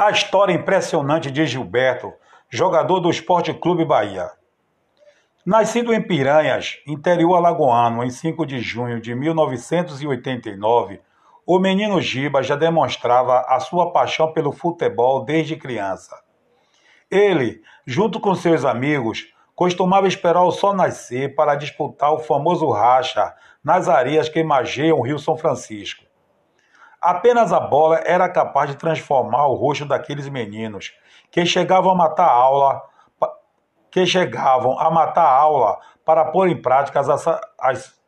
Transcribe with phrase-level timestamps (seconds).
[0.00, 2.12] A história impressionante de Gilberto,
[2.48, 4.30] jogador do Esporte Clube Bahia.
[5.44, 11.00] Nascido em Piranhas, interior alagoano, em 5 de junho de 1989,
[11.44, 16.16] o menino Giba já demonstrava a sua paixão pelo futebol desde criança.
[17.10, 23.34] Ele, junto com seus amigos, costumava esperar o sol nascer para disputar o famoso racha
[23.64, 26.07] nas areias que mageiam o Rio São Francisco.
[27.00, 30.92] Apenas a bola era capaz de transformar o rosto daqueles meninos
[31.30, 32.82] que chegavam a matar a aula,
[33.90, 37.26] que chegavam a matar a aula para pôr em prática as,
[37.58, 37.98] as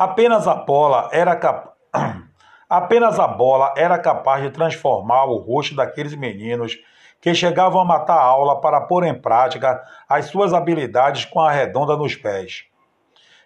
[0.00, 1.72] Apenas a bola era cap...
[2.70, 6.78] Apenas a bola era capaz de transformar o rosto daqueles meninos
[7.20, 11.50] que chegavam a matar a aula para pôr em prática as suas habilidades com a
[11.50, 12.69] redonda nos pés.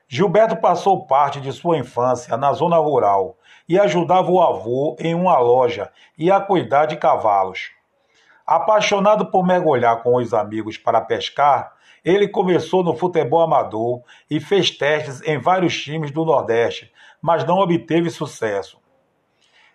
[0.06, 3.36] Gilberto passou parte de sua infância na zona rural
[3.68, 7.70] e ajudava o avô em uma loja e a cuidar de cavalos.
[8.46, 11.72] Apaixonado por mergulhar com os amigos para pescar,
[12.04, 17.58] ele começou no futebol amador e fez testes em vários times do Nordeste, mas não
[17.58, 18.78] obteve sucesso.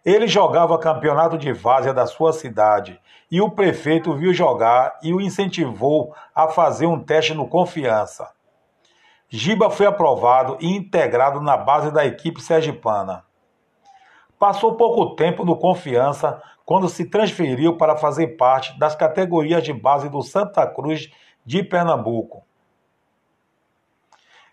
[0.05, 2.99] Ele jogava campeonato de várzea da sua cidade
[3.31, 8.30] e o prefeito viu jogar e o incentivou a fazer um teste no Confiança.
[9.31, 13.23] Giba foi aprovado e integrado na base da equipe sergipana.
[14.39, 20.09] Passou pouco tempo no Confiança quando se transferiu para fazer parte das categorias de base
[20.09, 21.11] do Santa Cruz
[21.45, 22.44] de Pernambuco.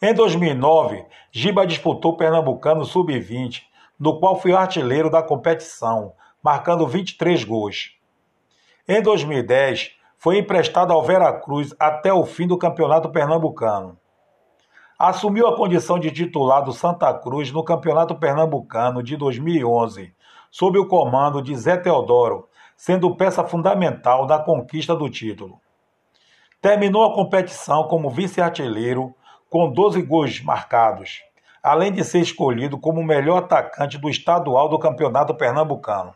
[0.03, 3.63] Em 2009, Giba disputou o Pernambucano Sub-20,
[3.99, 7.97] no qual foi artilheiro da competição, marcando 23 gols.
[8.87, 13.99] Em 2010, foi emprestado ao Veracruz até o fim do Campeonato Pernambucano
[14.99, 20.15] assumiu a condição de titular do Santa Cruz no Campeonato Pernambucano de 2011,
[20.51, 25.61] sob o comando de Zé Teodoro, sendo peça fundamental na conquista do título.
[26.62, 29.15] Terminou a competição como vice-artilheiro,
[29.51, 31.21] com 12 gols marcados,
[31.62, 36.15] além de ser escolhido como o melhor atacante do estadual do Campeonato Pernambucano.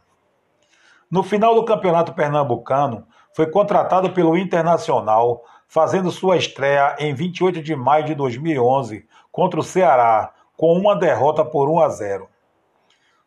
[1.11, 7.77] No final do Campeonato Pernambucano, foi contratado pelo Internacional fazendo sua estreia em 28 de
[7.77, 12.29] maio de 2011 contra o Ceará, com uma derrota por 1 a 0.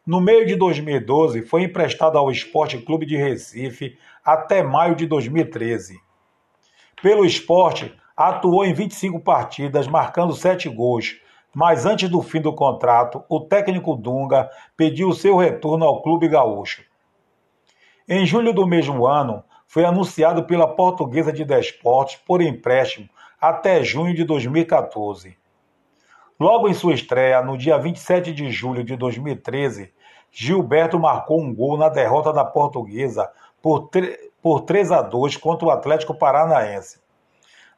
[0.06, 5.98] No meio de 2012, foi emprestado ao Esporte Clube de Recife até maio de 2013.
[7.02, 11.22] Pelo esporte, atuou em 25 partidas, marcando 7 gols,
[11.56, 16.84] mas antes do fim do contrato, o técnico Dunga pediu seu retorno ao Clube Gaúcho.
[18.06, 23.10] Em julho do mesmo ano, foi anunciado pela Portuguesa de Desportos por empréstimo
[23.42, 25.36] até junho de 2014.
[26.40, 29.92] Logo em sua estreia, no dia 27 de julho de 2013,
[30.30, 33.32] Gilberto marcou um gol na derrota da Portuguesa
[33.64, 33.90] por,
[34.44, 37.00] por 3 a 2 contra o Atlético Paranaense.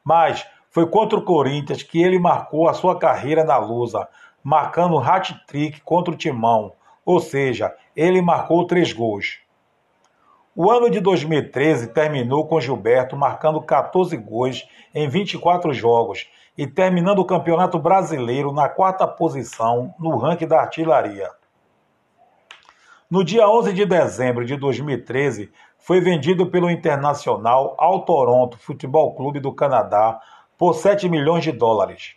[0.04, 4.06] Mas foi contra o Corinthians que ele marcou a sua carreira na Lusa,
[4.44, 6.74] marcando hat-trick contra o Timão,
[7.06, 9.45] ou seja, ele marcou três gols.
[10.58, 17.18] O ano de 2013 terminou com Gilberto marcando 14 gols em 24 jogos e terminando
[17.18, 21.30] o Campeonato Brasileiro na quarta posição no ranking da artilharia.
[23.10, 29.40] No dia 11 de dezembro de 2013, foi vendido pelo Internacional ao Toronto Futebol Clube
[29.40, 30.18] do Canadá
[30.56, 32.16] por 7 milhões de dólares.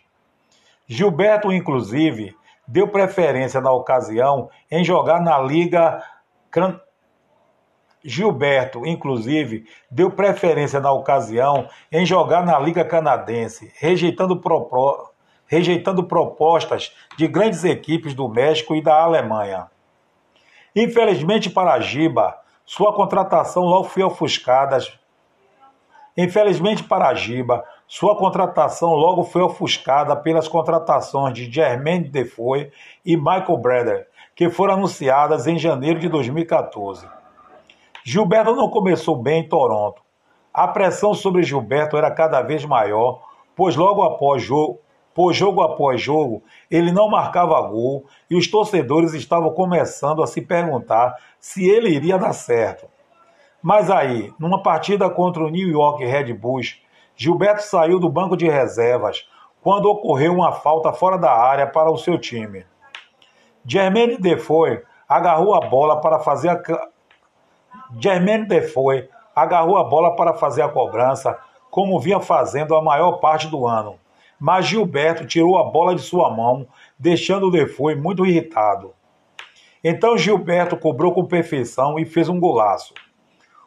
[0.86, 2.34] Gilberto, inclusive,
[2.66, 6.02] deu preferência na ocasião em jogar na Liga
[8.02, 15.10] Gilberto, inclusive, deu preferência na ocasião em jogar na Liga Canadense, rejeitando, propó
[15.46, 19.66] rejeitando propostas de grandes equipes do México e da Alemanha.
[20.74, 24.78] Infelizmente para Giba, sua contratação logo foi ofuscada.
[26.16, 32.70] Infelizmente para Giba, sua contratação logo foi ofuscada pelas contratações de Jermaine Defoe
[33.04, 37.19] e Michael Breder, que foram anunciadas em janeiro de 2014.
[38.04, 40.02] Gilberto não começou bem em Toronto.
[40.52, 43.22] A pressão sobre Gilberto era cada vez maior,
[43.54, 44.80] pois logo após jogo,
[45.14, 50.40] pois jogo após jogo, ele não marcava gol e os torcedores estavam começando a se
[50.40, 52.86] perguntar se ele iria dar certo.
[53.62, 56.80] Mas aí, numa partida contra o New York Red Bulls,
[57.14, 59.28] Gilberto saiu do banco de reservas
[59.60, 62.64] quando ocorreu uma falta fora da área para o seu time.
[63.66, 66.88] Jermaine Defoe agarrou a bola para fazer a,
[67.98, 71.38] Jermaine Defoe agarrou a bola para fazer a cobrança,
[71.70, 73.98] como vinha fazendo a maior parte do ano.
[74.38, 76.66] Mas Gilberto tirou a bola de sua mão,
[76.98, 78.92] deixando o Defoe muito irritado.
[79.82, 82.94] Então Gilberto cobrou com perfeição e fez um golaço.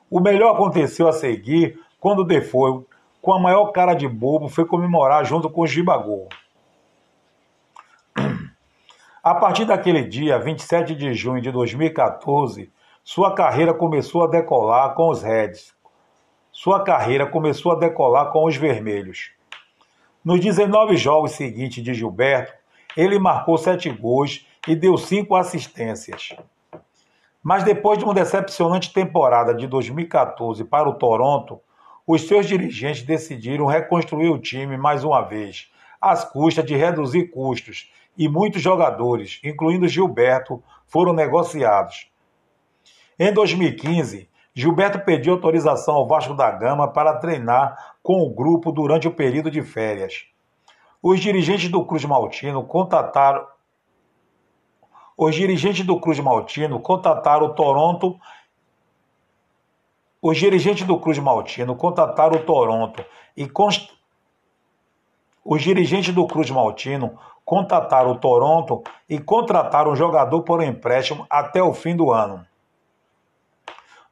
[0.10, 2.86] O melhor aconteceu a seguir quando Defoe,
[3.22, 6.28] com a maior cara de bobo, foi comemorar junto com Gibagol.
[9.24, 12.70] A partir daquele dia, 27 de junho de 2014,
[13.06, 15.74] sua carreira começou a decolar com os Reds.
[16.54, 19.32] Sua carreira começou a decolar com os Vermelhos.
[20.24, 22.54] Nos 19 jogos seguintes de Gilberto,
[22.96, 26.30] ele marcou 7 gols e deu 5 assistências.
[27.44, 31.60] Mas depois de uma decepcionante temporada de 2014 para o Toronto,
[32.08, 35.70] os seus dirigentes decidiram reconstruir o time mais uma vez,
[36.00, 42.13] às custas de reduzir custos, e muitos jogadores, incluindo Gilberto, foram negociados.
[43.18, 49.08] Em 2015, Gilberto pediu autorização ao Vasco da Gama para treinar com o grupo durante
[49.08, 50.26] o período de férias.
[51.02, 53.48] Os dirigentes do Cruz Maltino contataram
[55.16, 58.20] os dirigentes do Cruz Maltino contataram o Toronto
[60.22, 63.04] os dirigentes do Cruz Maltino contataram o Toronto
[63.36, 63.92] e const...
[65.44, 71.62] os dirigentes do Cruz Maltino contataram o Toronto e contrataram o jogador por empréstimo até
[71.62, 72.46] o fim do ano.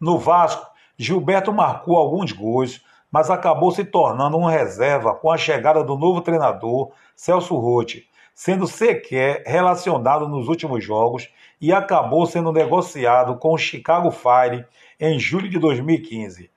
[0.02, 0.66] No Vasco,
[0.98, 6.22] Gilberto marcou alguns gols, mas acabou se tornando um reserva com a chegada do novo
[6.22, 11.30] treinador, Celso Rotti, sendo sequer relacionado nos últimos jogos
[11.62, 14.66] e acabou sendo negociado com o Chicago Fire
[15.00, 16.50] em julho de 2015.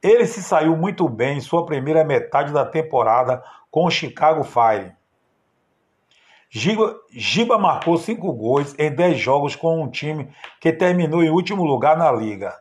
[0.00, 4.92] Ele se saiu muito bem em sua primeira metade da temporada com o Chicago Fire.
[6.50, 11.62] Giba, Giba marcou cinco gols em dez jogos com um time que terminou em último
[11.62, 12.54] lugar na liga.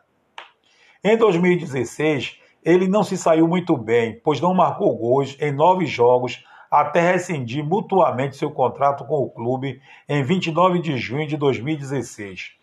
[1.01, 6.43] Em 2016, ele não se saiu muito bem, pois não marcou gols em nove jogos
[6.69, 9.79] até rescindir mutuamente seu contrato com o clube
[10.09, 12.57] em 29 de junho de 2016.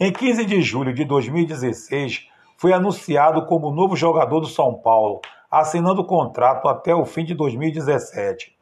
[0.00, 5.20] Em 15 de julho de 2016, foi anunciado como novo jogador do São Paulo,
[5.50, 8.58] assinando o contrato até o fim de 2017.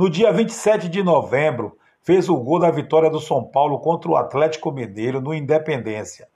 [0.00, 4.16] No dia 27 de novembro, fez o gol da vitória do São Paulo contra o
[4.16, 6.26] Atlético Mineiro no Independência.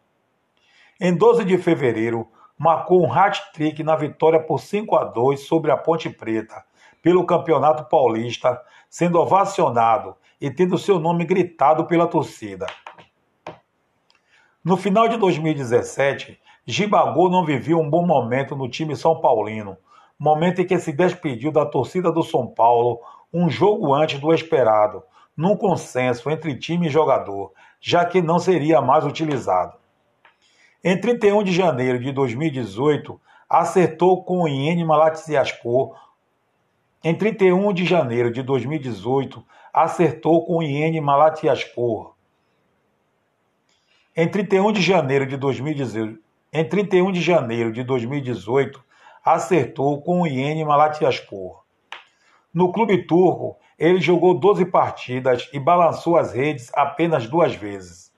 [1.01, 2.29] Em 12 de fevereiro,
[2.59, 6.63] marcou um hat-trick na vitória por 5 a 2 sobre a Ponte Preta,
[7.03, 12.67] pelo Campeonato Paulista, sendo ovacionado e tendo seu nome gritado pela torcida.
[14.63, 19.79] No final de 2017, Gibagol não vivia um bom momento no time São Paulino,
[20.19, 23.01] momento em que se despediu da torcida do São Paulo
[23.35, 25.03] um jogo antes do esperado,
[25.37, 29.77] num consenso entre time e jogador, já que não seria mais utilizado.
[30.85, 33.21] Em 31 de janeiro de 2018,
[33.51, 35.97] acertou com o Iene Malatsiasco.
[37.03, 42.15] Em 31 de janeiro de 2018, acertou com o Iene Malatsiasco.
[44.17, 46.21] Em 31 de janeiro de 2018,
[46.53, 48.81] em 31 de janeiro de 2018,
[49.25, 51.64] acertou com o Iene Malatyaspor.
[52.55, 58.15] No clube turco, ele jogou 12 partidas e balançou as redes apenas duas vezes.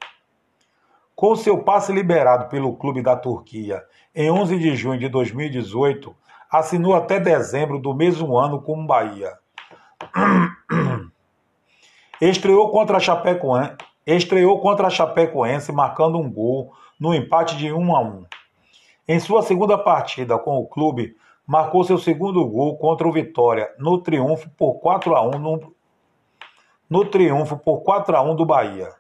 [1.15, 3.83] Com seu passe liberado pelo clube da Turquia
[4.15, 6.15] em 11 de junho de 2018,
[6.51, 9.33] assinou até dezembro do mesmo ano com o Bahia.
[12.21, 13.77] Estreou contra a Chapecoense,
[14.07, 18.25] estreou contra a Chapecoense marcando um gol no empate de 1 a 1.
[19.09, 21.17] Em sua segunda partida com o clube,
[21.47, 25.73] marcou seu segundo gol contra o Vitória no triunfo por 4 a 1 no,
[26.91, 28.93] no triunfo por 4 a 1 do Bahia.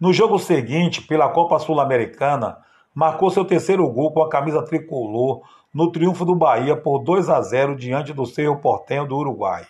[0.00, 2.58] No jogo seguinte, pela Copa Sul-Americana,
[2.94, 5.42] marcou seu terceiro gol com a camisa tricolor
[5.74, 9.66] no triunfo do Bahia por 2 a 0 diante do Cerro Portenho do Uruguai.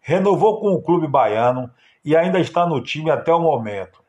[0.00, 1.68] Renovou com o clube baiano
[2.04, 4.03] e ainda está no time até o momento.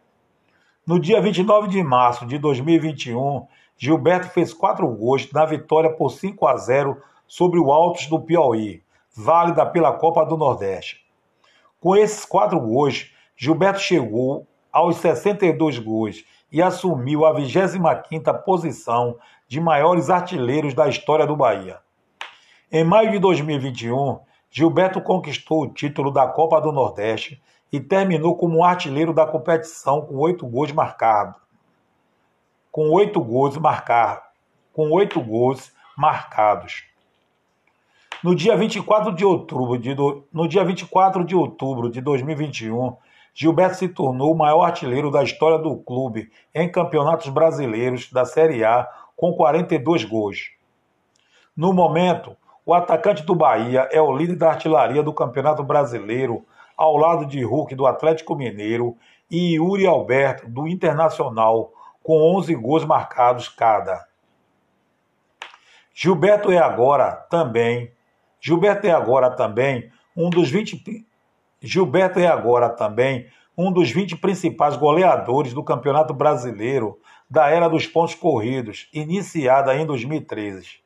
[0.87, 6.45] No dia 29 de março de 2021, Gilberto fez quatro gols na vitória por 5
[6.45, 8.83] a 0 sobre o Altos do Piauí,
[9.17, 11.03] válida pela Copa do Nordeste.
[11.79, 19.59] Com esses quatro gols, Gilberto chegou aos 62 gols e assumiu a 25ª posição de
[19.59, 21.79] maiores artilheiros da história do Bahia.
[22.71, 24.19] Em maio de 2021,
[24.51, 27.41] Gilberto conquistou o título da Copa do Nordeste
[27.75, 31.46] e terminou como artilheiro da competição com oito gols marcados
[32.75, 34.22] com oito gols marcar,
[34.74, 36.84] com oito gols marcados.
[38.22, 39.96] No dia 24 de outubro de,
[40.34, 42.98] no dia 24 de outubro de 2021,
[43.34, 48.65] Gilberto se tornou o maior artilheiro da história do clube em campeonatos brasileiros da Série
[48.65, 50.51] A com 42 gols.
[51.55, 56.46] No momento, o atacante do Bahia é o líder da artilharia do Campeonato Brasileiro,
[56.77, 58.98] ao lado de Hulk do Atlético Mineiro
[59.29, 61.72] e Yuri Alberto do Internacional,
[62.03, 64.05] com 11 gols marcados cada.
[65.94, 67.91] Gilberto é agora também,
[68.39, 71.05] Gilberto é agora também um dos 20
[71.62, 73.27] Gilberto é agora também
[73.58, 79.86] um dos 20 principais goleadores do Campeonato Brasileiro da era dos pontos corridos, iniciada em
[79.86, 80.79] 2013.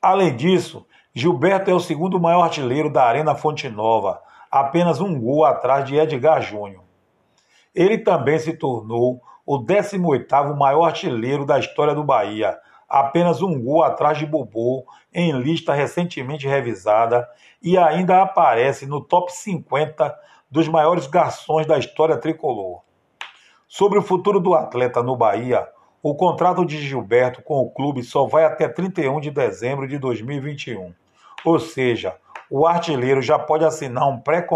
[0.00, 5.44] Além disso, Gilberto é o segundo maior artilheiro da Arena Fonte Nova, apenas um gol
[5.44, 6.82] atrás de Edgar Júnior.
[7.72, 13.84] Ele também se tornou o 18º maior artilheiro da história do Bahia, apenas um gol
[13.84, 17.28] atrás de Bobô, em lista recentemente revisada,
[17.62, 20.12] e ainda aparece no top 50
[20.50, 22.82] dos maiores garçons da história tricolor.
[23.68, 25.68] Sobre o futuro do atleta no Bahia,
[26.02, 30.92] o contrato de Gilberto com o clube só vai até 31 de dezembro de 2021.
[31.44, 32.16] Ou seja,
[32.50, 34.46] o artilheiro já pode assinar um pré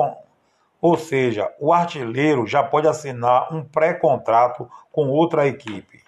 [0.81, 6.08] ou seja, o artilheiro já pode assinar um pré-contrato com outra equipe.